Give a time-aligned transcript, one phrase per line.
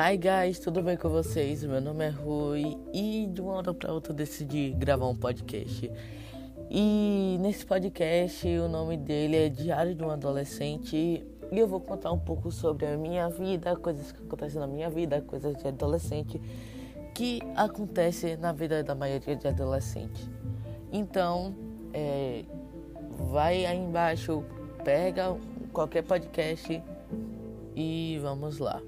[0.00, 1.64] Hi guys, tudo bem com vocês?
[1.64, 5.90] Meu nome é Rui e de uma hora para outra decidi gravar um podcast.
[6.70, 12.12] E nesse podcast o nome dele é Diário de um Adolescente e eu vou contar
[12.12, 16.40] um pouco sobre a minha vida, coisas que acontecem na minha vida, coisas de adolescente
[17.12, 20.30] que acontecem na vida da maioria de adolescentes.
[20.92, 21.56] Então,
[21.92, 22.44] é,
[23.32, 24.44] vai aí embaixo,
[24.84, 25.36] pega
[25.72, 26.80] qualquer podcast
[27.74, 28.80] e vamos lá.